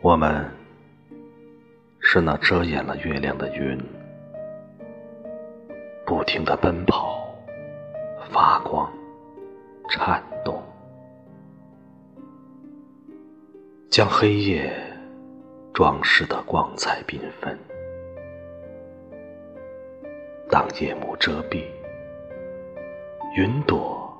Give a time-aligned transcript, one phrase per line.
[0.00, 0.48] 我们
[1.98, 3.76] 是那遮掩了月亮的云，
[6.06, 7.34] 不停的奔跑，
[8.30, 8.88] 发光，
[9.90, 10.62] 颤动，
[13.90, 14.72] 将黑夜
[15.74, 17.58] 装饰的光彩缤纷。
[20.48, 21.64] 当夜幕遮蔽，
[23.36, 24.16] 云朵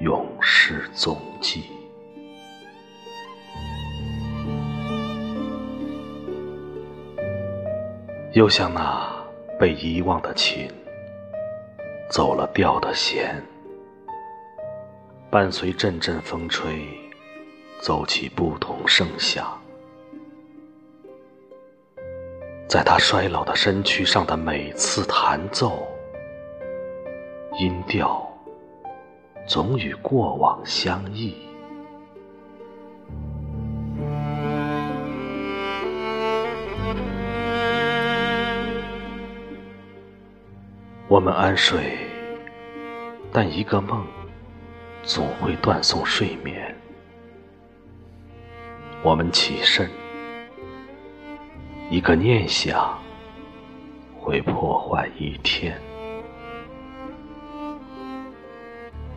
[0.00, 1.81] 永失踪迹。
[8.34, 9.12] 又像那
[9.60, 10.66] 被遗忘的琴，
[12.08, 13.34] 走了调的弦，
[15.30, 16.82] 伴随阵阵风吹，
[17.78, 19.46] 奏起不同声响。
[22.66, 25.86] 在他衰老的身躯上的每次弹奏，
[27.58, 28.26] 音调
[29.46, 31.36] 总与过往相异。
[41.12, 41.98] 我们安睡，
[43.30, 44.06] 但一个梦
[45.02, 46.74] 总会断送睡眠。
[49.02, 49.90] 我们起身，
[51.90, 52.98] 一个念想
[54.18, 55.78] 会破坏一天。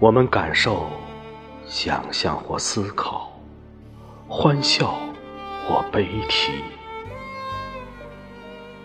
[0.00, 0.88] 我们感受、
[1.66, 3.30] 想象或思考，
[4.26, 4.92] 欢笑
[5.68, 6.64] 或悲啼，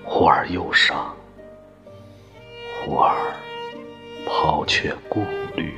[0.03, 1.11] 忽而忧伤。
[2.91, 3.15] 忽而
[4.27, 5.23] 抛却顾
[5.55, 5.73] 虑，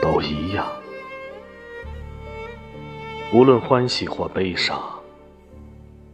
[0.00, 0.64] 都一样。
[3.32, 4.80] 无论欢喜或悲伤，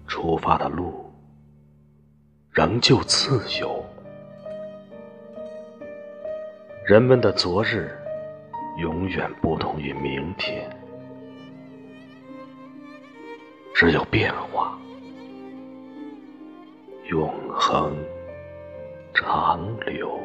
[0.07, 1.13] 出发的路
[2.51, 3.85] 仍旧自由。
[6.87, 7.95] 人们的昨日。
[8.77, 10.69] 永远不同于明天，
[13.73, 14.77] 只有变化，
[17.09, 17.97] 永恒
[19.15, 20.19] 长流。